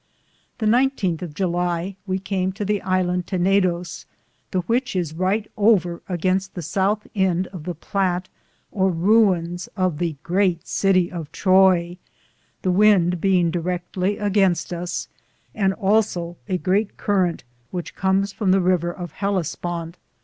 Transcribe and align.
The 0.57 0.65
19th 0.65 1.21
of 1.21 1.35
July 1.35 1.95
we 2.07 2.17
came 2.17 2.51
to 2.53 2.65
the 2.65 2.79
Hand 2.79 3.27
Tenedoes, 3.27 4.07
the 4.49 4.61
which 4.61 4.95
is 4.95 5.13
ryghte 5.13 5.45
over 5.55 6.01
agenste 6.09 6.53
the 6.53 6.61
southe 6.63 7.05
Ende 7.13 7.45
of 7.53 7.65
the 7.65 7.75
platt 7.75 8.27
or 8.71 8.89
ruins 8.89 9.69
of 9.77 9.99
the 9.99 10.15
great 10.23 10.65
Cittie 10.67 11.11
of 11.11 11.31
Troye, 11.31 11.99
the 12.63 12.71
wynde 12.71 13.21
beinge 13.21 13.51
Direcklly 13.51 14.17
againstc 14.19 14.73
us, 14.73 15.07
and 15.53 15.71
also 15.75 16.35
a 16.49 16.57
great 16.57 16.97
Currante 16.97 17.43
which 17.69 17.93
comes 17.93 18.33
from 18.33 18.49
the 18.49 18.59
rever 18.59 18.91
of 18.91 19.13
Hellisponte. 19.13 19.97